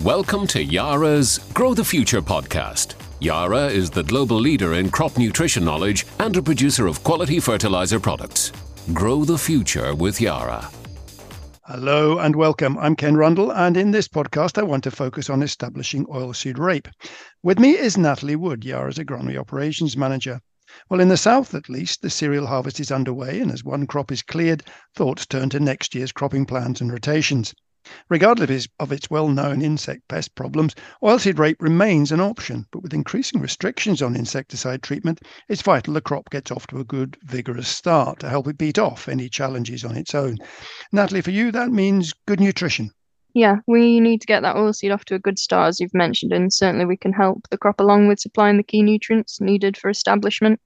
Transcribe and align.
Welcome 0.00 0.46
to 0.48 0.62
Yara's 0.62 1.38
Grow 1.54 1.72
the 1.72 1.82
Future 1.82 2.20
podcast. 2.20 2.96
Yara 3.20 3.68
is 3.68 3.88
the 3.88 4.02
global 4.02 4.36
leader 4.36 4.74
in 4.74 4.90
crop 4.90 5.16
nutrition 5.16 5.64
knowledge 5.64 6.06
and 6.18 6.36
a 6.36 6.42
producer 6.42 6.86
of 6.86 7.02
quality 7.02 7.40
fertilizer 7.40 7.98
products. 7.98 8.52
Grow 8.92 9.24
the 9.24 9.38
future 9.38 9.94
with 9.94 10.20
Yara. 10.20 10.70
Hello 11.62 12.18
and 12.18 12.36
welcome. 12.36 12.76
I'm 12.76 12.94
Ken 12.94 13.16
Rundle, 13.16 13.50
and 13.50 13.74
in 13.74 13.90
this 13.90 14.06
podcast, 14.06 14.58
I 14.58 14.64
want 14.64 14.84
to 14.84 14.90
focus 14.90 15.30
on 15.30 15.42
establishing 15.42 16.04
oilseed 16.08 16.58
rape. 16.58 16.88
With 17.42 17.58
me 17.58 17.70
is 17.70 17.96
Natalie 17.96 18.36
Wood, 18.36 18.66
Yara's 18.66 18.98
agronomy 18.98 19.38
operations 19.38 19.96
manager. 19.96 20.40
Well, 20.90 21.00
in 21.00 21.08
the 21.08 21.16
south 21.16 21.54
at 21.54 21.70
least, 21.70 22.02
the 22.02 22.10
cereal 22.10 22.46
harvest 22.46 22.80
is 22.80 22.92
underway, 22.92 23.40
and 23.40 23.50
as 23.50 23.64
one 23.64 23.86
crop 23.86 24.12
is 24.12 24.20
cleared, 24.20 24.62
thoughts 24.94 25.24
turn 25.24 25.48
to 25.50 25.58
next 25.58 25.94
year's 25.94 26.12
cropping 26.12 26.44
plans 26.44 26.82
and 26.82 26.92
rotations. 26.92 27.54
Regardless 28.08 28.68
of 28.80 28.92
its 28.92 29.10
well 29.10 29.28
known 29.28 29.62
insect 29.62 30.08
pest 30.08 30.34
problems, 30.34 30.74
oilseed 31.02 31.38
rape 31.38 31.60
remains 31.60 32.12
an 32.12 32.20
option, 32.20 32.66
but 32.70 32.82
with 32.82 32.94
increasing 32.94 33.40
restrictions 33.40 34.02
on 34.02 34.16
insecticide 34.16 34.82
treatment, 34.82 35.20
it's 35.48 35.62
vital 35.62 35.94
the 35.94 36.00
crop 36.00 36.30
gets 36.30 36.50
off 36.50 36.66
to 36.68 36.80
a 36.80 36.84
good, 36.84 37.16
vigorous 37.22 37.68
start 37.68 38.18
to 38.20 38.28
help 38.28 38.48
it 38.48 38.58
beat 38.58 38.78
off 38.78 39.08
any 39.08 39.28
challenges 39.28 39.84
on 39.84 39.96
its 39.96 40.14
own. 40.14 40.38
Natalie, 40.92 41.20
for 41.20 41.30
you, 41.30 41.50
that 41.52 41.70
means 41.70 42.12
good 42.26 42.40
nutrition. 42.40 42.90
Yeah, 43.34 43.56
we 43.66 44.00
need 44.00 44.22
to 44.22 44.26
get 44.26 44.40
that 44.40 44.56
oilseed 44.56 44.94
off 44.94 45.04
to 45.04 45.14
a 45.14 45.18
good 45.18 45.38
start, 45.38 45.68
as 45.68 45.78
you've 45.78 45.92
mentioned, 45.92 46.32
and 46.32 46.50
certainly 46.50 46.86
we 46.86 46.96
can 46.96 47.12
help 47.12 47.46
the 47.50 47.58
crop 47.58 47.80
along 47.80 48.08
with 48.08 48.18
supplying 48.18 48.56
the 48.56 48.62
key 48.62 48.82
nutrients 48.82 49.42
needed 49.42 49.76
for 49.76 49.90
establishment. 49.90 50.58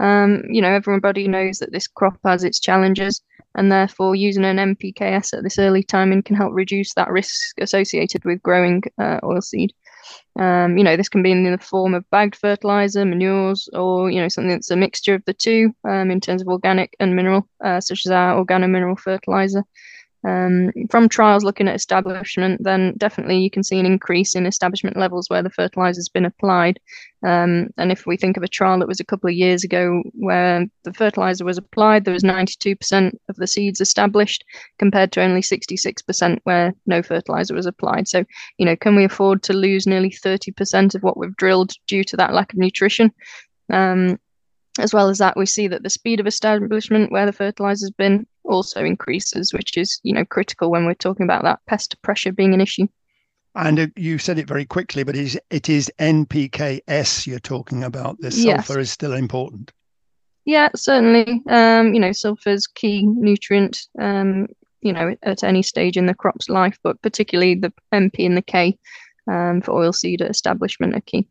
Um, 0.00 0.42
you 0.48 0.62
know, 0.62 0.70
everybody 0.70 1.28
knows 1.28 1.58
that 1.58 1.70
this 1.70 1.86
crop 1.86 2.18
has 2.24 2.44
its 2.44 2.60
challenges, 2.60 3.20
and 3.58 3.72
therefore 3.72 4.14
using 4.14 4.44
an 4.44 4.56
NPKS 4.56 5.36
at 5.36 5.42
this 5.42 5.58
early 5.58 5.82
timing 5.82 6.22
can 6.22 6.36
help 6.36 6.52
reduce 6.54 6.94
that 6.94 7.10
risk 7.10 7.58
associated 7.60 8.24
with 8.24 8.42
growing 8.42 8.82
uh, 8.98 9.18
oilseed. 9.22 9.70
Um, 10.38 10.78
you 10.78 10.84
know, 10.84 10.96
this 10.96 11.08
can 11.08 11.22
be 11.22 11.32
in 11.32 11.42
the 11.42 11.58
form 11.58 11.92
of 11.92 12.08
bagged 12.10 12.36
fertilizer, 12.36 13.04
manures, 13.04 13.68
or 13.72 14.10
you 14.10 14.20
know 14.20 14.28
something 14.28 14.50
that's 14.50 14.70
a 14.70 14.76
mixture 14.76 15.14
of 15.14 15.24
the 15.26 15.34
two 15.34 15.74
um, 15.84 16.10
in 16.10 16.20
terms 16.20 16.40
of 16.40 16.48
organic 16.48 16.94
and 17.00 17.16
mineral, 17.16 17.48
uh, 17.64 17.80
such 17.80 18.06
as 18.06 18.12
our 18.12 18.42
organo-mineral 18.42 18.96
fertilizer. 18.96 19.64
Um, 20.26 20.72
from 20.90 21.08
trials 21.08 21.44
looking 21.44 21.68
at 21.68 21.76
establishment, 21.76 22.62
then 22.62 22.94
definitely 22.96 23.38
you 23.38 23.50
can 23.50 23.62
see 23.62 23.78
an 23.78 23.86
increase 23.86 24.34
in 24.34 24.46
establishment 24.46 24.96
levels 24.96 25.30
where 25.30 25.42
the 25.42 25.50
fertilizer 25.50 25.98
has 25.98 26.08
been 26.08 26.24
applied. 26.24 26.80
Um, 27.22 27.68
and 27.76 27.92
if 27.92 28.04
we 28.04 28.16
think 28.16 28.36
of 28.36 28.42
a 28.42 28.48
trial 28.48 28.80
that 28.80 28.88
was 28.88 29.00
a 29.00 29.04
couple 29.04 29.28
of 29.28 29.36
years 29.36 29.62
ago 29.62 30.02
where 30.14 30.66
the 30.82 30.92
fertilizer 30.92 31.44
was 31.44 31.58
applied, 31.58 32.04
there 32.04 32.14
was 32.14 32.24
92% 32.24 33.12
of 33.28 33.36
the 33.36 33.46
seeds 33.46 33.80
established 33.80 34.44
compared 34.78 35.12
to 35.12 35.22
only 35.22 35.40
66% 35.40 36.38
where 36.44 36.74
no 36.86 37.02
fertilizer 37.02 37.54
was 37.54 37.66
applied. 37.66 38.08
So, 38.08 38.24
you 38.58 38.66
know, 38.66 38.76
can 38.76 38.96
we 38.96 39.04
afford 39.04 39.42
to 39.44 39.52
lose 39.52 39.86
nearly 39.86 40.10
30% 40.10 40.94
of 40.94 41.02
what 41.02 41.16
we've 41.16 41.36
drilled 41.36 41.72
due 41.86 42.02
to 42.04 42.16
that 42.16 42.34
lack 42.34 42.52
of 42.52 42.58
nutrition? 42.58 43.12
Um, 43.72 44.18
as 44.78 44.94
well 44.94 45.08
as 45.08 45.18
that, 45.18 45.36
we 45.36 45.46
see 45.46 45.68
that 45.68 45.82
the 45.82 45.90
speed 45.90 46.20
of 46.20 46.26
establishment 46.26 47.12
where 47.12 47.26
the 47.26 47.32
fertilizer 47.32 47.86
has 47.86 47.90
been 47.90 48.26
also 48.44 48.84
increases, 48.84 49.52
which 49.52 49.76
is 49.76 50.00
you 50.02 50.14
know 50.14 50.24
critical 50.24 50.70
when 50.70 50.86
we're 50.86 50.94
talking 50.94 51.24
about 51.24 51.42
that 51.44 51.60
pest 51.66 52.00
pressure 52.02 52.32
being 52.32 52.54
an 52.54 52.60
issue. 52.60 52.86
And 53.54 53.80
uh, 53.80 53.86
you 53.96 54.18
said 54.18 54.38
it 54.38 54.46
very 54.46 54.64
quickly, 54.64 55.02
but 55.02 55.16
it 55.16 55.22
is, 55.22 55.40
it 55.50 55.68
is 55.68 55.90
NPKS 55.98 57.26
you're 57.26 57.40
talking 57.40 57.82
about. 57.82 58.20
The 58.20 58.30
sulfur 58.30 58.74
yes. 58.74 58.76
is 58.76 58.90
still 58.92 59.14
important. 59.14 59.72
Yeah, 60.44 60.68
certainly. 60.76 61.42
Um, 61.48 61.92
you 61.92 62.00
know, 62.00 62.12
sulfur 62.12 62.50
is 62.50 62.66
key 62.66 63.02
nutrient. 63.04 63.86
Um, 63.98 64.46
you 64.80 64.92
know, 64.92 65.16
at 65.24 65.42
any 65.42 65.62
stage 65.62 65.96
in 65.96 66.06
the 66.06 66.14
crop's 66.14 66.48
life, 66.48 66.78
but 66.84 67.02
particularly 67.02 67.56
the 67.56 67.72
NP 67.92 68.26
and 68.26 68.36
the 68.36 68.42
K 68.42 68.78
um, 69.28 69.60
for 69.60 69.72
oilseed 69.72 70.20
establishment 70.20 70.94
are 70.94 71.00
key. 71.00 71.26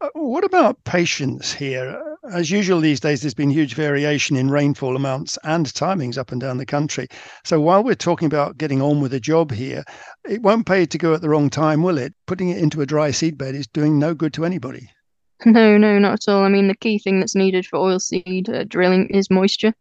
Uh, 0.00 0.08
what 0.14 0.44
about 0.44 0.82
patience 0.84 1.52
here? 1.52 2.11
As 2.30 2.52
usual 2.52 2.78
these 2.78 3.00
days, 3.00 3.20
there's 3.20 3.34
been 3.34 3.50
huge 3.50 3.74
variation 3.74 4.36
in 4.36 4.48
rainfall 4.48 4.94
amounts 4.94 5.36
and 5.42 5.66
timings 5.66 6.16
up 6.16 6.30
and 6.30 6.40
down 6.40 6.56
the 6.56 6.64
country. 6.64 7.08
So 7.42 7.60
while 7.60 7.82
we're 7.82 7.96
talking 7.96 8.26
about 8.26 8.58
getting 8.58 8.80
on 8.80 9.00
with 9.00 9.12
a 9.12 9.18
job 9.18 9.50
here, 9.50 9.82
it 10.28 10.40
won't 10.40 10.64
pay 10.64 10.86
to 10.86 10.98
go 10.98 11.14
at 11.14 11.20
the 11.20 11.28
wrong 11.28 11.50
time, 11.50 11.82
will 11.82 11.98
it? 11.98 12.14
Putting 12.26 12.50
it 12.50 12.58
into 12.58 12.80
a 12.80 12.86
dry 12.86 13.10
seedbed 13.10 13.54
is 13.54 13.66
doing 13.66 13.98
no 13.98 14.14
good 14.14 14.32
to 14.34 14.44
anybody. 14.44 14.88
No, 15.44 15.76
no, 15.76 15.98
not 15.98 16.12
at 16.12 16.32
all. 16.32 16.44
I 16.44 16.48
mean, 16.48 16.68
the 16.68 16.76
key 16.76 17.00
thing 17.00 17.18
that's 17.18 17.34
needed 17.34 17.66
for 17.66 17.76
oilseed 17.76 18.48
uh, 18.48 18.62
drilling 18.62 19.08
is 19.08 19.28
moisture. 19.28 19.74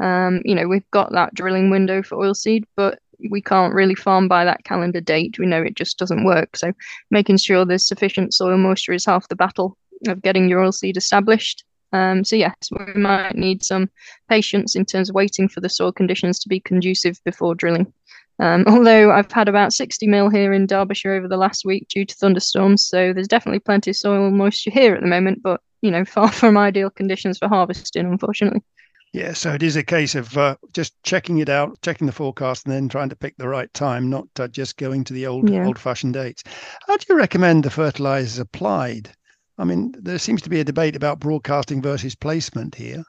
Um, 0.00 0.40
you 0.44 0.54
know, 0.54 0.68
we've 0.68 0.88
got 0.92 1.10
that 1.10 1.34
drilling 1.34 1.68
window 1.68 2.00
for 2.04 2.16
oilseed, 2.16 2.62
but 2.76 3.00
we 3.28 3.42
can't 3.42 3.74
really 3.74 3.96
farm 3.96 4.28
by 4.28 4.44
that 4.44 4.62
calendar 4.62 5.00
date. 5.00 5.36
We 5.36 5.46
know 5.46 5.62
it 5.62 5.74
just 5.74 5.98
doesn't 5.98 6.22
work. 6.22 6.56
So 6.56 6.72
making 7.10 7.38
sure 7.38 7.64
there's 7.64 7.88
sufficient 7.88 8.32
soil 8.32 8.56
moisture 8.56 8.92
is 8.92 9.04
half 9.04 9.26
the 9.26 9.34
battle 9.34 9.76
of 10.06 10.22
getting 10.22 10.48
your 10.48 10.62
oilseed 10.62 10.96
established. 10.96 11.64
Um, 11.92 12.24
so 12.24 12.36
yes, 12.36 12.54
we 12.70 13.00
might 13.00 13.36
need 13.36 13.64
some 13.64 13.90
patience 14.28 14.76
in 14.76 14.84
terms 14.84 15.08
of 15.08 15.14
waiting 15.14 15.48
for 15.48 15.60
the 15.60 15.68
soil 15.68 15.92
conditions 15.92 16.38
to 16.40 16.48
be 16.48 16.60
conducive 16.60 17.18
before 17.24 17.54
drilling. 17.54 17.92
Um, 18.38 18.64
although 18.68 19.10
I've 19.10 19.30
had 19.30 19.48
about 19.48 19.72
60 19.72 20.06
mil 20.06 20.30
here 20.30 20.52
in 20.52 20.66
Derbyshire 20.66 21.14
over 21.14 21.28
the 21.28 21.36
last 21.36 21.64
week 21.64 21.88
due 21.88 22.04
to 22.04 22.14
thunderstorms, 22.14 22.86
so 22.86 23.12
there's 23.12 23.28
definitely 23.28 23.60
plenty 23.60 23.90
of 23.90 23.96
soil 23.96 24.30
moisture 24.30 24.70
here 24.70 24.94
at 24.94 25.00
the 25.02 25.08
moment, 25.08 25.42
but 25.42 25.60
you 25.82 25.90
know, 25.90 26.04
far 26.16 26.30
from 26.30 26.56
ideal 26.56 26.90
conditions 26.90 27.38
for 27.38 27.48
harvesting, 27.48 28.06
unfortunately. 28.06 28.62
Yeah, 29.12 29.32
so 29.32 29.52
it 29.52 29.62
is 29.64 29.74
a 29.74 29.82
case 29.82 30.14
of 30.14 30.38
uh, 30.38 30.54
just 30.72 30.94
checking 31.02 31.38
it 31.38 31.48
out, 31.48 31.80
checking 31.82 32.06
the 32.06 32.12
forecast, 32.12 32.64
and 32.64 32.72
then 32.72 32.88
trying 32.88 33.08
to 33.08 33.16
pick 33.16 33.36
the 33.36 33.48
right 33.48 33.72
time, 33.74 34.08
not 34.08 34.28
uh, 34.38 34.46
just 34.46 34.76
going 34.76 35.02
to 35.04 35.12
the 35.12 35.26
old 35.26 35.50
yeah. 35.50 35.66
old-fashioned 35.66 36.14
dates. 36.14 36.44
How 36.86 36.96
do 36.96 37.06
you 37.08 37.16
recommend 37.16 37.64
the 37.64 37.70
fertilizers 37.70 38.38
applied? 38.38 39.10
I 39.60 39.64
mean, 39.64 39.94
there 39.98 40.18
seems 40.18 40.40
to 40.42 40.50
be 40.50 40.60
a 40.60 40.64
debate 40.64 40.96
about 40.96 41.20
broadcasting 41.20 41.82
versus 41.82 42.14
placement 42.14 42.74
here. 42.74 43.04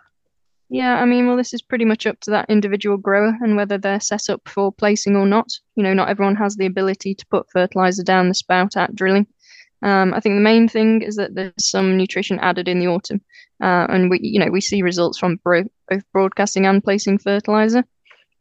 Yeah, 0.69 1.01
I 1.01 1.05
mean, 1.05 1.27
well, 1.27 1.37
this 1.37 1.53
is 1.53 1.61
pretty 1.61 1.85
much 1.85 2.05
up 2.05 2.19
to 2.21 2.31
that 2.31 2.49
individual 2.49 2.97
grower 2.97 3.37
and 3.41 3.55
whether 3.55 3.77
they're 3.77 4.01
set 4.01 4.29
up 4.29 4.41
for 4.45 4.71
placing 4.71 5.15
or 5.15 5.25
not. 5.25 5.47
You 5.75 5.83
know, 5.83 5.93
not 5.93 6.09
everyone 6.09 6.35
has 6.35 6.57
the 6.57 6.65
ability 6.65 7.15
to 7.15 7.25
put 7.27 7.49
fertilizer 7.51 8.03
down 8.03 8.27
the 8.27 8.33
spout 8.33 8.75
at 8.75 8.93
drilling. 8.93 9.27
Um, 9.81 10.13
I 10.13 10.19
think 10.19 10.35
the 10.35 10.41
main 10.41 10.67
thing 10.67 11.01
is 11.01 11.15
that 11.15 11.35
there's 11.35 11.53
some 11.57 11.97
nutrition 11.97 12.37
added 12.39 12.67
in 12.67 12.79
the 12.79 12.87
autumn, 12.87 13.21
uh, 13.63 13.87
and 13.89 14.09
we, 14.09 14.19
you 14.21 14.39
know, 14.39 14.51
we 14.51 14.61
see 14.61 14.81
results 14.81 15.17
from 15.17 15.37
bro- 15.43 15.71
both 15.89 16.03
broadcasting 16.11 16.65
and 16.65 16.83
placing 16.83 17.17
fertilizer. 17.17 17.83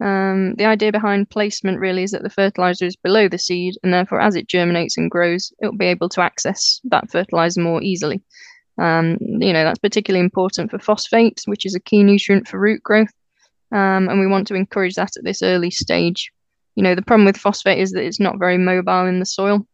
Um, 0.01 0.55
the 0.55 0.65
idea 0.65 0.93
behind 0.93 1.29
placement 1.29 1.79
really 1.79 2.03
is 2.03 2.13
that 2.13 2.23
the 2.23 2.31
fertilizer 2.31 2.87
is 2.87 2.97
below 2.97 3.29
the 3.29 3.39
seed, 3.39 3.75
and 3.83 3.93
therefore, 3.93 4.21
as 4.21 4.35
it 4.35 4.49
germinates 4.49 4.97
and 4.97 5.11
grows, 5.11 5.53
it'll 5.61 5.77
be 5.77 5.87
able 5.87 6.09
to 6.11 6.23
access 6.23 6.81
that 6.85 7.11
fertilizer 7.11 7.61
more 7.61 7.83
easily. 7.83 8.23
Um, 8.79 9.19
you 9.21 9.53
know, 9.53 9.63
that's 9.63 9.79
particularly 9.79 10.25
important 10.25 10.71
for 10.71 10.79
phosphate, 10.79 11.43
which 11.45 11.67
is 11.67 11.75
a 11.75 11.81
key 11.81 12.03
nutrient 12.03 12.49
for 12.49 12.59
root 12.59 12.83
growth, 12.83 13.13
um, 13.73 14.09
and 14.09 14.21
we 14.21 14.27
want 14.27 14.47
to 14.49 14.55
encourage 14.55 14.95
that 14.95 15.17
at 15.17 15.25
this 15.25 15.43
early 15.43 15.71
stage. 15.71 16.31
You 16.77 16.83
know, 16.83 16.95
the 16.95 17.03
problem 17.03 17.27
with 17.27 17.37
phosphate 17.37 17.79
is 17.79 17.93
that 17.93 18.05
it's 18.05 18.21
not 18.21 18.39
very 18.39 18.57
mobile 18.57 19.07
in 19.07 19.19
the 19.19 19.27
soil, 19.27 19.67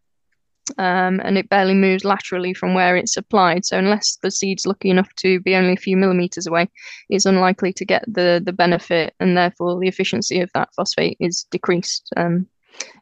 um, 0.79 1.21
and 1.25 1.39
it 1.39 1.49
barely 1.49 1.75
moves 1.75 2.05
laterally 2.05 2.55
from 2.55 2.75
where 2.75 2.97
it's 2.97 3.17
applied. 3.17 3.65
So 3.65 3.79
unless 3.79 4.19
the 4.23 4.31
seed's 4.31 4.67
lucky 4.67 4.91
enough 4.91 5.13
to 5.17 5.41
be 5.41 5.55
only 5.55 5.75
a 5.75 5.77
few 5.77 5.97
millimeters 5.97 6.47
away, 6.47 6.69
it's 7.09 7.27
unlikely 7.27 7.73
to 7.75 7.85
get 7.85 8.05
the 8.07 8.43
the 8.45 8.53
benefit, 8.53 9.15
and 9.21 9.37
therefore 9.37 9.79
the 9.79 9.89
efficiency 9.89 10.41
of 10.41 10.51
that 10.55 10.71
phosphate 10.75 11.17
is 11.21 11.47
decreased. 11.51 12.11
Um, 12.17 12.47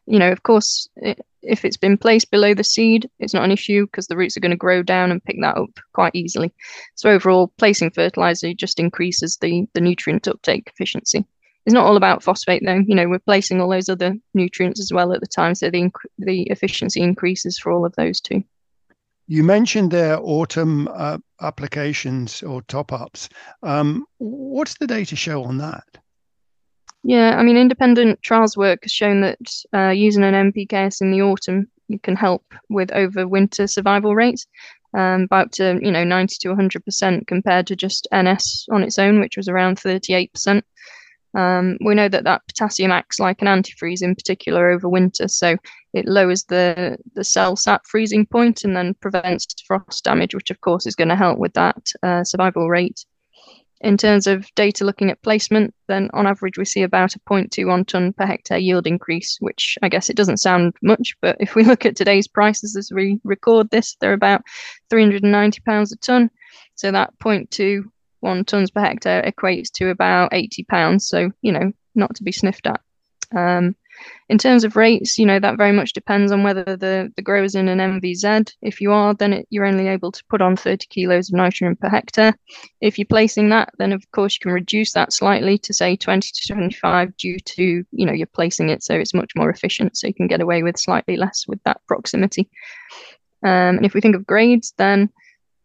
you 0.05 0.19
know, 0.19 0.31
of 0.31 0.43
course, 0.43 0.87
it, 0.97 1.19
if 1.41 1.65
it's 1.65 1.77
been 1.77 1.97
placed 1.97 2.31
below 2.31 2.53
the 2.53 2.63
seed, 2.63 3.09
it's 3.19 3.33
not 3.33 3.43
an 3.43 3.51
issue 3.51 3.85
because 3.85 4.07
the 4.07 4.17
roots 4.17 4.37
are 4.37 4.39
going 4.39 4.51
to 4.51 4.57
grow 4.57 4.81
down 4.81 5.11
and 5.11 5.23
pick 5.23 5.37
that 5.41 5.57
up 5.57 5.79
quite 5.93 6.15
easily. 6.15 6.53
So 6.95 7.09
overall, 7.09 7.51
placing 7.57 7.91
fertilizer 7.91 8.53
just 8.53 8.79
increases 8.79 9.37
the 9.37 9.67
the 9.73 9.81
nutrient 9.81 10.27
uptake 10.27 10.71
efficiency 10.73 11.25
it's 11.65 11.73
not 11.73 11.85
all 11.85 11.97
about 11.97 12.23
phosphate 12.23 12.63
though. 12.65 12.83
You 12.85 12.95
know, 12.95 13.07
we're 13.07 13.19
placing 13.19 13.59
all 13.59 13.69
those 13.69 13.89
other 13.89 14.15
nutrients 14.33 14.79
as 14.79 14.91
well 14.93 15.13
at 15.13 15.21
the 15.21 15.27
time, 15.27 15.55
so 15.55 15.69
the 15.69 15.81
inc- 15.81 16.09
the 16.19 16.43
efficiency 16.43 17.01
increases 17.01 17.57
for 17.57 17.71
all 17.71 17.85
of 17.85 17.95
those 17.95 18.19
too. 18.19 18.43
You 19.27 19.43
mentioned 19.43 19.89
their 19.89 20.19
autumn 20.19 20.87
uh, 20.87 21.17
applications 21.41 22.43
or 22.43 22.61
top 22.63 22.93
ups. 22.93 23.29
Um, 23.63 24.05
what's 24.19 24.77
the 24.77 24.85
data 24.85 25.15
show 25.15 25.43
on 25.43 25.57
that? 25.57 25.97
Yeah, 27.03 27.35
I 27.37 27.43
mean, 27.43 27.57
independent 27.57 28.21
trials 28.21 28.55
work 28.55 28.79
has 28.83 28.91
shown 28.91 29.21
that 29.21 29.37
uh, 29.73 29.89
using 29.89 30.23
an 30.23 30.51
NPKS 30.51 31.01
in 31.01 31.11
the 31.11 31.23
autumn 31.23 31.67
can 32.03 32.15
help 32.15 32.43
with 32.69 32.91
over 32.91 33.27
winter 33.27 33.67
survival 33.67 34.15
rates 34.15 34.47
um, 34.95 35.27
by 35.27 35.41
up 35.41 35.51
to 35.51 35.79
you 35.81 35.91
know 35.91 36.03
90 36.03 36.37
to 36.41 36.49
100 36.49 36.83
percent 36.85 37.27
compared 37.27 37.67
to 37.67 37.75
just 37.75 38.07
NS 38.13 38.67
on 38.71 38.83
its 38.83 38.97
own, 38.99 39.19
which 39.19 39.37
was 39.37 39.47
around 39.47 39.79
38 39.79 40.33
percent. 40.33 40.65
Um, 41.35 41.77
we 41.85 41.95
know 41.95 42.07
that 42.07 42.23
that 42.23 42.43
potassium 42.47 42.91
acts 42.91 43.19
like 43.19 43.41
an 43.41 43.47
antifreeze 43.47 44.01
in 44.01 44.15
particular 44.15 44.69
over 44.69 44.87
winter, 44.87 45.27
so 45.27 45.57
it 45.93 46.07
lowers 46.07 46.45
the, 46.45 46.97
the 47.13 47.23
cell 47.23 47.55
sap 47.55 47.85
freezing 47.85 48.25
point 48.25 48.63
and 48.63 48.75
then 48.75 48.93
prevents 48.95 49.47
frost 49.67 50.03
damage, 50.03 50.33
which 50.33 50.49
of 50.49 50.61
course 50.61 50.85
is 50.85 50.95
going 50.95 51.09
to 51.09 51.15
help 51.15 51.37
with 51.37 51.53
that 51.53 51.87
uh, 52.03 52.23
survival 52.23 52.69
rate. 52.69 53.05
In 53.81 53.97
terms 53.97 54.25
of 54.25 54.47
data 54.55 54.85
looking 54.85 55.11
at 55.11 55.21
placement, 55.21 55.75
then 55.87 56.09
on 56.13 56.25
average 56.25 56.57
we 56.57 56.63
see 56.63 56.81
about 56.81 57.15
a 57.15 57.19
0.21 57.19 57.85
tonne 57.85 58.13
per 58.13 58.25
hectare 58.25 58.57
yield 58.57 58.87
increase, 58.87 59.37
which 59.41 59.77
I 59.83 59.89
guess 59.89 60.09
it 60.09 60.15
doesn't 60.15 60.37
sound 60.37 60.73
much, 60.81 61.15
but 61.21 61.35
if 61.41 61.55
we 61.55 61.63
look 61.65 61.85
at 61.85 61.97
today's 61.97 62.27
prices 62.27 62.77
as 62.77 62.89
we 62.93 63.19
record 63.25 63.69
this, 63.69 63.97
they're 63.99 64.13
about 64.13 64.43
390 64.89 65.61
pounds 65.65 65.91
a 65.91 65.97
tonne. 65.97 66.31
So 66.75 66.91
that 66.91 67.13
0.21 68.25 68.45
tonnes 68.45 68.73
per 68.73 68.81
hectare 68.81 69.23
equates 69.23 69.71
to 69.73 69.89
about 69.89 70.33
80 70.33 70.63
pounds. 70.65 71.07
So 71.07 71.31
you 71.41 71.51
know, 71.51 71.71
not 71.93 72.15
to 72.15 72.23
be 72.23 72.31
sniffed 72.31 72.67
at. 72.67 72.81
Um, 73.35 73.75
in 74.27 74.37
terms 74.37 74.63
of 74.63 74.75
rates, 74.75 75.17
you 75.17 75.25
know, 75.25 75.39
that 75.39 75.57
very 75.57 75.71
much 75.71 75.93
depends 75.93 76.31
on 76.31 76.43
whether 76.43 76.63
the, 76.63 77.11
the 77.15 77.21
grower's 77.21 77.55
in 77.55 77.67
an 77.67 77.79
NVZ. 77.79 78.51
If 78.61 78.81
you 78.81 78.91
are, 78.91 79.13
then 79.13 79.33
it, 79.33 79.47
you're 79.49 79.65
only 79.65 79.87
able 79.87 80.11
to 80.11 80.23
put 80.29 80.41
on 80.41 80.55
30 80.55 80.87
kilos 80.87 81.29
of 81.29 81.35
nitrogen 81.35 81.75
per 81.75 81.89
hectare. 81.89 82.35
If 82.81 82.97
you're 82.97 83.05
placing 83.05 83.49
that, 83.49 83.69
then 83.77 83.93
of 83.93 84.03
course 84.11 84.35
you 84.35 84.39
can 84.41 84.51
reduce 84.51 84.93
that 84.93 85.13
slightly 85.13 85.57
to 85.59 85.73
say 85.73 85.95
20 85.95 86.29
to 86.33 86.53
25 86.53 87.15
due 87.17 87.39
to, 87.39 87.63
you 87.63 88.05
know, 88.05 88.13
you're 88.13 88.27
placing 88.27 88.69
it 88.69 88.83
so 88.83 88.95
it's 88.95 89.13
much 89.13 89.31
more 89.35 89.49
efficient. 89.49 89.95
So 89.97 90.07
you 90.07 90.13
can 90.13 90.27
get 90.27 90.41
away 90.41 90.63
with 90.63 90.79
slightly 90.79 91.17
less 91.17 91.45
with 91.47 91.61
that 91.63 91.81
proximity. 91.87 92.49
Um, 93.43 93.77
and 93.77 93.85
if 93.85 93.93
we 93.93 94.01
think 94.01 94.15
of 94.15 94.25
grades, 94.25 94.73
then 94.77 95.09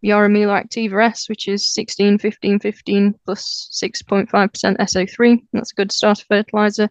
YaraMila 0.04 0.64
Actyva 0.64 1.08
S, 1.10 1.28
which 1.28 1.48
is 1.48 1.66
16, 1.72 2.18
15, 2.18 2.58
15 2.60 3.14
plus 3.24 3.68
6.5% 3.72 4.28
SO3. 4.30 5.42
That's 5.52 5.72
a 5.72 5.74
good 5.74 5.92
starter 5.92 6.24
fertilizer 6.28 6.90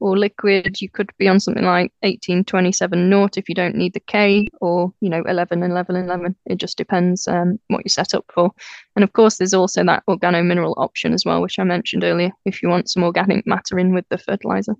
or 0.00 0.16
liquid, 0.16 0.80
you 0.80 0.88
could 0.88 1.10
be 1.18 1.28
on 1.28 1.40
something 1.40 1.64
like 1.64 1.92
1827 2.02 3.08
naught 3.08 3.38
if 3.38 3.48
you 3.48 3.54
don't 3.54 3.74
need 3.74 3.94
the 3.94 4.00
K, 4.00 4.48
or 4.60 4.92
you 5.00 5.08
know 5.08 5.22
11 5.26 5.62
and 5.62 5.72
11 5.72 5.96
and 5.96 6.06
11. 6.06 6.36
It 6.46 6.56
just 6.56 6.76
depends 6.76 7.26
um, 7.28 7.58
what 7.68 7.84
you 7.84 7.88
set 7.88 8.14
up 8.14 8.24
for. 8.32 8.50
And 8.94 9.02
of 9.02 9.12
course, 9.12 9.36
there's 9.36 9.54
also 9.54 9.84
that 9.84 10.04
organo 10.08 10.44
mineral 10.44 10.74
option 10.76 11.12
as 11.12 11.24
well, 11.24 11.40
which 11.40 11.58
I 11.58 11.64
mentioned 11.64 12.04
earlier. 12.04 12.30
If 12.44 12.62
you 12.62 12.68
want 12.68 12.90
some 12.90 13.04
organic 13.04 13.46
matter 13.46 13.78
in 13.78 13.94
with 13.94 14.08
the 14.08 14.18
fertilizer. 14.18 14.74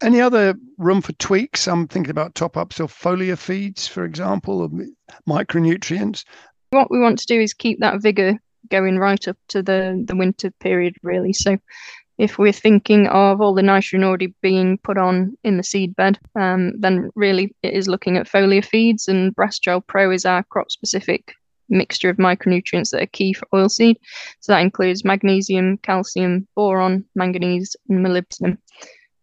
Any 0.00 0.20
other 0.20 0.54
room 0.76 1.00
for 1.00 1.12
tweaks? 1.14 1.66
I'm 1.66 1.88
thinking 1.88 2.10
about 2.10 2.34
top 2.34 2.56
ups 2.56 2.78
of 2.78 2.92
foliar 2.92 3.36
feeds, 3.36 3.88
for 3.88 4.04
example, 4.04 4.62
or 4.62 4.70
micronutrients. 5.28 6.24
What 6.70 6.90
we 6.90 7.00
want 7.00 7.18
to 7.18 7.26
do 7.26 7.40
is 7.40 7.52
keep 7.52 7.80
that 7.80 8.00
vigor 8.00 8.38
going 8.70 8.98
right 8.98 9.26
up 9.26 9.36
to 9.48 9.62
the 9.62 10.04
the 10.06 10.14
winter 10.14 10.50
period, 10.60 10.94
really. 11.02 11.32
So 11.32 11.58
if 12.18 12.36
we're 12.38 12.52
thinking 12.52 13.06
of 13.06 13.40
all 13.40 13.54
the 13.54 13.62
nitrogen 13.62 14.04
already 14.04 14.34
being 14.42 14.78
put 14.78 14.98
on 14.98 15.36
in 15.44 15.56
the 15.56 15.62
seed 15.62 15.94
bed, 15.96 16.18
um, 16.34 16.78
then 16.80 17.10
really 17.14 17.54
it 17.62 17.74
is 17.74 17.88
looking 17.88 18.16
at 18.16 18.28
foliar 18.28 18.64
feeds 18.64 19.08
and 19.08 19.34
Brassitrel 19.34 19.80
Pro 19.80 20.10
is 20.10 20.24
our 20.24 20.42
crop 20.44 20.70
specific 20.70 21.32
mixture 21.68 22.10
of 22.10 22.16
micronutrients 22.16 22.90
that 22.90 23.02
are 23.02 23.06
key 23.06 23.32
for 23.32 23.46
oilseed. 23.54 23.96
So 24.40 24.52
that 24.52 24.60
includes 24.60 25.04
magnesium, 25.04 25.78
calcium, 25.78 26.48
boron, 26.56 27.04
manganese, 27.14 27.76
and 27.88 28.04
molybdenum. 28.04 28.58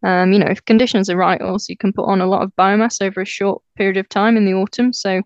Um, 0.06 0.31
you 0.31 0.40
know, 0.40 0.48
if 0.48 0.63
conditions 0.66 1.10
are 1.10 1.18
right, 1.18 1.42
also 1.42 1.72
you 1.72 1.78
can 1.78 1.94
put 1.94 2.07
on 2.07 2.22
a 2.22 2.28
lot 2.28 2.44
of 2.44 2.56
biomass 2.56 3.02
over 3.02 3.22
a 3.22 3.25
short 3.25 3.62
period 3.75 3.98
of 3.98 4.07
time 4.07 4.38
in 4.38 4.46
the 4.46 4.54
autumn. 4.54 4.94
So 4.94 5.22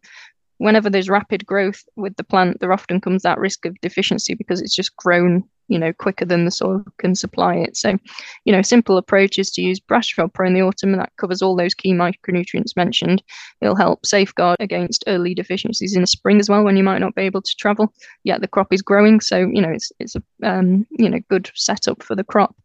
whenever 0.58 0.90
there's 0.90 1.10
rapid 1.10 1.46
growth 1.46 1.84
with 1.96 2.16
the 2.16 2.24
plant, 2.24 2.60
there 2.60 2.74
often 2.74 3.02
comes 3.02 3.24
that 3.24 3.40
risk 3.40 3.66
of 3.66 3.80
deficiency 3.82 4.36
because 4.36 4.62
it's 4.62 4.76
just 4.76 4.96
grown 4.96 5.44
you 5.70 5.78
know, 5.78 5.94
quicker 5.94 6.26
than 6.26 6.46
the 6.46 6.52
soil 6.52 6.84
can 6.98 7.16
supply 7.16 7.56
it. 7.56 7.78
So, 7.78 7.98
you 8.44 8.52
know, 8.52 8.62
simple 8.62 8.98
approach 8.98 9.38
is 9.38 9.52
to 9.52 9.62
use 9.62 9.80
Brassitrel 9.80 10.28
Pro 10.28 10.48
in 10.48 10.54
the 10.54 10.64
autumn, 10.64 10.94
and 10.94 11.00
that 11.00 11.16
covers 11.18 11.42
all 11.42 11.56
those 11.56 11.76
key 11.76 11.94
micronutrients 11.94 12.76
mentioned. 12.76 13.24
It'll 13.62 13.76
help 13.76 14.06
safeguard 14.06 14.58
against 14.60 15.04
early 15.08 15.34
deficiencies 15.34 15.96
in 15.96 16.02
the 16.02 16.08
spring 16.08 16.40
as 16.40 16.50
well, 16.50 16.64
when 16.64 16.76
you 16.76 16.84
might 16.84 17.00
not 17.00 17.16
be 17.16 17.22
able 17.22 17.44
to 17.44 17.56
travel. 17.58 17.94
Yet 18.24 18.42
the 18.42 18.48
crop 18.48 18.74
is 18.74 18.82
growing, 18.82 19.22
so 19.22 19.38
you 19.38 19.62
know 19.62 19.70
it's 19.70 19.92
it's 20.00 20.16
a 20.16 20.24
um, 20.44 20.86
you 20.90 21.08
know 21.08 21.20
good 21.30 21.52
setup 21.54 22.04
for 22.04 22.16
the 22.16 22.24
crop. 22.24 22.56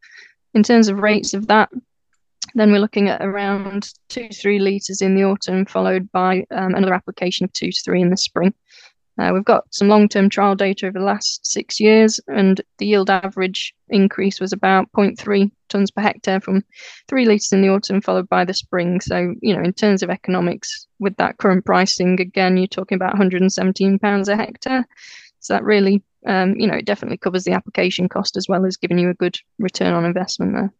In 0.54 0.62
terms 0.62 0.88
of 0.88 0.98
rates 0.98 1.34
of 1.34 1.46
that, 1.48 1.68
then 2.54 2.70
we're 2.70 2.78
looking 2.78 3.08
at 3.08 3.24
around 3.24 3.92
two 4.08 4.28
to 4.28 4.34
three 4.34 4.58
litres 4.58 5.02
in 5.02 5.14
the 5.14 5.24
autumn, 5.24 5.66
followed 5.66 6.10
by 6.12 6.44
um, 6.50 6.74
another 6.74 6.94
application 6.94 7.44
of 7.44 7.52
two 7.52 7.70
to 7.70 7.82
three 7.84 8.00
in 8.00 8.10
the 8.10 8.16
spring. 8.16 8.54
Uh, 9.16 9.30
we've 9.32 9.44
got 9.44 9.72
some 9.72 9.88
long-term 9.88 10.28
trial 10.28 10.56
data 10.56 10.86
over 10.86 10.98
the 10.98 11.04
last 11.04 11.46
six 11.46 11.78
years, 11.78 12.18
and 12.26 12.60
the 12.78 12.86
yield 12.86 13.08
average 13.08 13.72
increase 13.88 14.40
was 14.40 14.52
about 14.52 14.90
0.3 14.92 15.50
tons 15.68 15.90
per 15.90 16.00
hectare 16.00 16.40
from 16.40 16.64
three 17.06 17.24
litres 17.24 17.52
in 17.52 17.62
the 17.62 17.68
autumn, 17.68 18.00
followed 18.00 18.28
by 18.28 18.44
the 18.44 18.54
spring. 18.54 19.00
So, 19.00 19.34
you 19.40 19.54
know, 19.54 19.62
in 19.62 19.72
terms 19.72 20.02
of 20.02 20.10
economics, 20.10 20.88
with 20.98 21.16
that 21.16 21.38
current 21.38 21.64
pricing, 21.64 22.20
again, 22.20 22.56
you're 22.56 22.66
talking 22.66 22.96
about 22.96 23.12
117 23.12 23.98
pounds 24.00 24.28
a 24.28 24.36
hectare. 24.36 24.84
So 25.38 25.54
that 25.54 25.64
really, 25.64 26.02
um, 26.26 26.54
you 26.56 26.66
know, 26.66 26.74
it 26.74 26.86
definitely 26.86 27.18
covers 27.18 27.44
the 27.44 27.52
application 27.52 28.08
cost 28.08 28.36
as 28.36 28.48
well 28.48 28.66
as 28.66 28.76
giving 28.76 28.98
you 28.98 29.10
a 29.10 29.14
good 29.14 29.38
return 29.58 29.94
on 29.94 30.04
investment 30.04 30.54
there. 30.54 30.72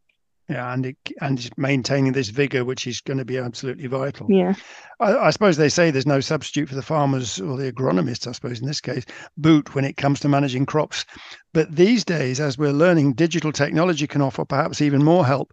Yeah, 0.49 0.75
and 0.75 0.87
it, 0.87 0.97
and 1.23 1.51
maintaining 1.57 2.13
this 2.13 2.29
vigor, 2.29 2.67
which 2.67 2.87
is 2.87 3.01
going 3.01 3.17
to 3.17 3.25
be 3.25 3.39
absolutely 3.39 3.87
vital. 3.87 4.27
Yeah, 4.29 4.53
I, 5.01 5.17
I, 5.17 5.31
suppose 5.31 5.57
they 5.57 5.71
say 5.71 5.91
there's 5.91 6.07
no 6.07 6.21
substitute 6.21 6.69
for 6.69 6.75
the 6.75 6.83
farmers 6.83 7.41
or 7.41 7.57
the 7.57 7.73
agronomists. 7.73 8.27
I 8.27 8.33
suppose 8.33 8.61
in 8.61 8.67
this 8.67 8.81
case, 8.81 9.07
boot 9.39 9.75
when 9.75 9.87
it 9.87 9.97
comes 9.97 10.21
to 10.21 10.29
managing 10.29 10.67
crops. 10.67 11.07
But 11.55 11.75
these 11.75 12.05
days, 12.05 12.41
as 12.41 12.59
we're 12.59 12.73
learning, 12.73 13.15
digital 13.15 13.53
technology 13.53 14.07
can 14.07 14.21
offer 14.21 14.45
perhaps 14.45 14.83
even 14.83 15.03
more 15.03 15.25
help. 15.25 15.51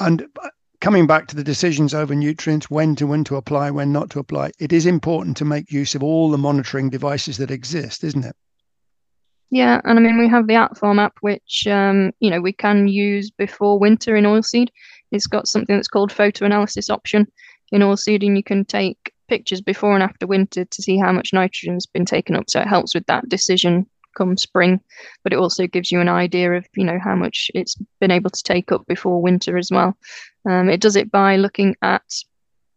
And 0.00 0.26
uh, 0.42 0.48
coming 0.80 1.06
back 1.06 1.28
to 1.28 1.36
the 1.36 1.44
decisions 1.44 1.94
over 1.94 2.14
nutrients, 2.16 2.68
when 2.68 2.96
to 2.96 3.06
when 3.06 3.22
to 3.24 3.36
apply, 3.36 3.70
when 3.70 3.92
not 3.92 4.10
to 4.10 4.18
apply, 4.18 4.50
it 4.58 4.72
is 4.72 4.84
important 4.84 5.36
to 5.36 5.44
make 5.44 5.70
use 5.70 5.94
of 5.94 6.02
all 6.02 6.28
the 6.30 6.38
monitoring 6.38 6.90
devices 6.90 7.36
that 7.36 7.52
exist, 7.52 8.02
isn't 8.02 8.24
it? 8.24 8.34
Yeah, 9.54 9.80
and 9.84 10.00
I 10.00 10.02
mean 10.02 10.18
we 10.18 10.26
have 10.30 10.48
the 10.48 10.54
Atfarm 10.54 10.98
app, 10.98 11.16
which 11.20 11.68
um, 11.68 12.10
you 12.18 12.28
know 12.28 12.40
we 12.40 12.52
can 12.52 12.88
use 12.88 13.30
before 13.30 13.78
winter 13.78 14.16
in 14.16 14.24
oilseed. 14.24 14.70
It's 15.12 15.28
got 15.28 15.46
something 15.46 15.76
that's 15.76 15.86
called 15.86 16.10
photo 16.10 16.44
analysis 16.44 16.90
option 16.90 17.28
in 17.70 17.80
oilseed, 17.80 18.26
and 18.26 18.36
you 18.36 18.42
can 18.42 18.64
take 18.64 19.12
pictures 19.28 19.60
before 19.60 19.94
and 19.94 20.02
after 20.02 20.26
winter 20.26 20.64
to 20.64 20.82
see 20.82 20.98
how 20.98 21.12
much 21.12 21.32
nitrogen's 21.32 21.86
been 21.86 22.04
taken 22.04 22.34
up. 22.34 22.50
So 22.50 22.62
it 22.62 22.66
helps 22.66 22.96
with 22.96 23.06
that 23.06 23.28
decision 23.28 23.86
come 24.16 24.36
spring, 24.36 24.80
but 25.22 25.32
it 25.32 25.38
also 25.38 25.68
gives 25.68 25.92
you 25.92 26.00
an 26.00 26.08
idea 26.08 26.52
of 26.54 26.66
you 26.74 26.82
know 26.82 26.98
how 26.98 27.14
much 27.14 27.48
it's 27.54 27.76
been 28.00 28.10
able 28.10 28.30
to 28.30 28.42
take 28.42 28.72
up 28.72 28.84
before 28.88 29.22
winter 29.22 29.56
as 29.56 29.70
well. 29.70 29.96
Um, 30.50 30.68
it 30.68 30.80
does 30.80 30.96
it 30.96 31.12
by 31.12 31.36
looking 31.36 31.76
at 31.80 32.02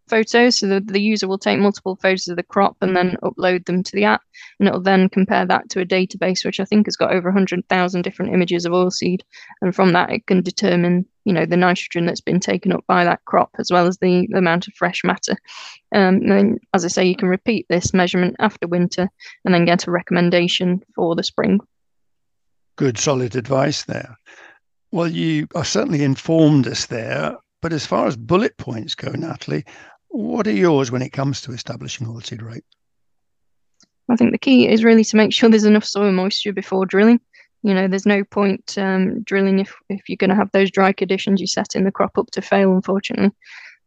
photos. 0.08 0.58
So 0.58 0.68
the, 0.68 0.80
the 0.80 1.02
user 1.02 1.28
will 1.28 1.38
take 1.38 1.60
multiple 1.60 1.96
photos 1.96 2.28
of 2.28 2.38
the 2.38 2.44
crop 2.44 2.78
and 2.82 2.96
then 2.96 3.18
upload 3.24 3.66
them 3.66 3.84
to 3.84 3.92
the 3.94 4.04
app. 4.04 4.22
And 4.60 4.68
it'll 4.68 4.82
then 4.82 5.10
compare 5.10 5.46
that 5.46 5.70
to 5.70 5.82
a 5.82 5.86
database, 5.86 6.46
which 6.46 6.60
I 6.60 6.66
think 6.66 6.88
has 6.88 6.96
got 6.96 7.12
over 7.12 7.30
100,000 7.30 8.02
different 8.02 8.34
images 8.34 8.66
of 8.66 8.74
oilseed. 8.74 9.22
And 9.62 9.76
from 9.76 9.94
that, 9.94 10.12
it 10.12 10.26
can 10.28 10.42
determine, 10.42 11.06
you 11.26 11.34
know, 11.34 11.46
the 11.46 11.58
nitrogen 11.58 12.06
that's 12.06 12.22
been 12.22 12.40
taken 12.40 12.72
up 12.72 12.84
by 12.88 13.04
that 13.04 13.24
crop, 13.26 13.52
as 13.60 13.72
well 13.72 13.88
as 13.88 13.98
the, 13.98 14.28
the 14.32 14.38
amount 14.38 14.68
of 14.68 14.74
fresh 14.74 15.04
matter. 15.04 15.36
Um, 15.94 16.16
and 16.16 16.32
then, 16.32 16.60
as 16.74 16.86
I 16.86 16.90
say, 16.90 17.06
you 17.06 17.16
can 17.16 17.30
repeat 17.30 17.66
this 17.70 17.94
measurement 17.94 18.36
after 18.40 18.68
winter 18.68 19.10
and 19.46 19.54
then 19.54 19.66
get 19.66 19.88
a 19.88 19.92
recommendation 19.92 20.82
for 20.96 21.16
the 21.16 21.24
spring. 21.24 21.60
Good, 22.76 22.98
solid 22.98 23.36
advice 23.36 23.84
there. 23.84 24.18
Well, 24.92 25.08
you 25.08 25.48
are 25.56 25.66
certainly 25.66 26.04
informed 26.04 26.68
us 26.68 26.86
there. 26.86 27.38
But 27.62 27.74
as 27.74 27.86
far 27.86 28.08
as 28.08 28.16
bullet 28.16 28.56
points 28.58 28.94
go, 28.94 29.12
Natalie, 29.12 29.66
what 30.10 30.48
are 30.48 30.52
yours 30.52 30.92
when 30.92 31.02
it 31.02 31.12
comes 31.12 31.42
to 31.42 31.52
establishing 31.52 32.08
oilseed 32.08 32.42
rape? 32.42 32.66
I 34.10 34.16
think 34.16 34.32
the 34.32 34.38
key 34.38 34.68
is 34.68 34.84
really 34.84 35.04
to 35.04 35.18
make 35.18 35.34
sure 35.34 35.50
there's 35.50 35.66
enough 35.66 35.84
soil 35.84 36.12
moisture 36.12 36.54
before 36.54 36.86
drilling. 36.86 37.20
You 37.64 37.74
know, 37.74 37.88
there's 37.88 38.06
no 38.06 38.24
point 38.24 38.78
um, 38.78 39.24
drilling 39.24 39.60
if, 39.60 39.76
if 39.90 40.08
you're 40.08 40.18
going 40.18 40.30
to 40.30 40.36
have 40.36 40.52
those 40.52 40.72
dry 40.72 40.94
conditions. 40.94 41.42
You 41.42 41.48
setting 41.48 41.84
the 41.84 41.92
crop 41.92 42.18
up 42.18 42.32
to 42.32 42.42
fail, 42.42 42.74
unfortunately. 42.74 43.32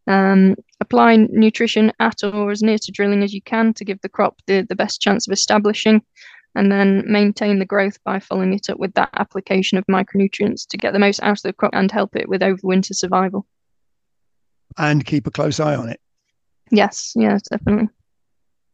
Um, 0.07 0.57
apply 0.81 1.17
nutrition 1.31 1.93
at 2.01 2.23
or 2.25 2.51
as 2.51 2.63
near 2.63 2.79
to 2.79 2.93
drilling 2.93 3.23
as 3.23 3.33
you 3.33 3.41
can 3.43 3.73
to 3.75 3.85
give 3.85 4.01
the 4.03 4.09
crop 4.09 4.41
the, 4.47 4.67
the 4.69 4.75
best 4.75 5.01
chance 5.01 5.27
of 5.27 5.33
establishing, 5.33 6.03
and 6.55 6.71
then 6.71 7.05
maintain 7.07 7.59
the 7.59 7.65
growth 7.65 8.03
by 8.05 8.19
following 8.19 8.53
it 8.53 8.69
up 8.69 8.79
with 8.79 8.93
that 8.95 9.11
application 9.15 9.79
of 9.79 9.87
micronutrients 9.87 10.67
to 10.69 10.77
get 10.77 10.93
the 10.93 10.99
most 10.99 11.23
out 11.23 11.39
of 11.39 11.43
the 11.43 11.53
crop 11.53 11.73
and 11.75 11.91
help 11.91 12.17
it 12.17 12.29
with 12.29 12.43
overwinter 12.43 12.95
survival. 12.95 13.47
And 14.77 15.07
keep 15.07 15.27
a 15.27 15.31
close 15.31 15.61
eye 15.61 15.77
on 15.77 15.89
it. 15.89 16.01
Yes, 16.71 17.13
yes, 17.17 17.43
definitely. 17.43 17.89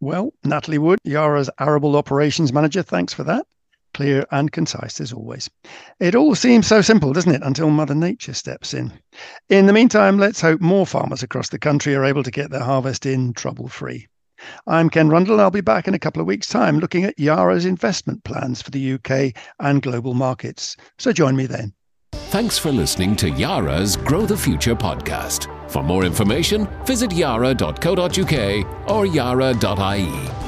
Well, 0.00 0.32
Natalie 0.44 0.78
Wood, 0.78 0.98
Yara's 1.04 1.50
Arable 1.58 1.96
Operations 1.96 2.52
Manager, 2.52 2.82
thanks 2.82 3.12
for 3.12 3.24
that. 3.24 3.46
Clear 3.94 4.26
and 4.30 4.52
concise 4.52 5.00
as 5.00 5.12
always. 5.12 5.48
It 6.00 6.14
all 6.14 6.34
seems 6.34 6.66
so 6.66 6.82
simple, 6.82 7.14
doesn't 7.14 7.34
it, 7.34 7.42
until 7.42 7.70
Mother 7.70 7.94
Nature 7.94 8.34
steps 8.34 8.74
in. 8.74 8.92
In 9.48 9.64
the 9.64 9.72
meantime, 9.72 10.18
let's 10.18 10.40
hope 10.40 10.60
more 10.60 10.86
farmers 10.86 11.22
across 11.22 11.48
the 11.48 11.58
country 11.58 11.94
are 11.94 12.04
able 12.04 12.22
to 12.22 12.30
get 12.30 12.50
their 12.50 12.62
harvest 12.62 13.06
in 13.06 13.32
trouble 13.32 13.68
free. 13.68 14.06
I'm 14.66 14.90
Ken 14.90 15.08
Rundle. 15.08 15.40
I'll 15.40 15.50
be 15.50 15.62
back 15.62 15.88
in 15.88 15.94
a 15.94 15.98
couple 15.98 16.20
of 16.20 16.26
weeks' 16.26 16.48
time 16.48 16.78
looking 16.78 17.04
at 17.04 17.18
Yara's 17.18 17.64
investment 17.64 18.22
plans 18.24 18.60
for 18.60 18.70
the 18.70 18.92
UK 18.92 19.34
and 19.60 19.80
global 19.80 20.12
markets. 20.12 20.76
So 20.98 21.10
join 21.10 21.34
me 21.34 21.46
then. 21.46 21.72
Thanks 22.12 22.58
for 22.58 22.70
listening 22.70 23.16
to 23.16 23.30
Yara's 23.30 23.96
Grow 23.96 24.26
the 24.26 24.36
Future 24.36 24.74
podcast. 24.74 25.55
For 25.68 25.82
more 25.82 26.04
information, 26.04 26.68
visit 26.85 27.12
yara.co.uk 27.12 28.90
or 28.90 29.06
yara.ie. 29.06 30.45